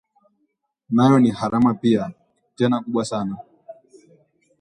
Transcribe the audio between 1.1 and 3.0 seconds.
ni gharama pia, tena